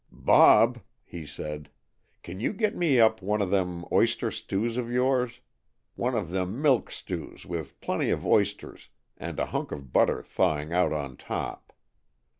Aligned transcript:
"Bob," 0.25 0.79
he 1.03 1.27
said, 1.27 1.69
"can 2.23 2.39
you 2.39 2.53
get 2.53 2.75
me 2.75 2.99
up 2.99 3.21
one 3.21 3.39
of 3.39 3.51
them 3.51 3.85
oyster 3.91 4.31
stews 4.31 4.75
of 4.75 4.89
yours? 4.91 5.41
One 5.95 6.15
of 6.15 6.31
them 6.31 6.59
milk 6.59 6.89
stews, 6.89 7.45
with 7.45 7.79
plenty 7.81 8.09
of 8.09 8.25
oysters 8.25 8.89
and 9.17 9.37
a 9.37 9.45
hunk 9.45 9.71
of 9.71 9.93
butter 9.93 10.23
thawing 10.23 10.73
out 10.73 10.91
on 10.91 11.17
top. 11.17 11.71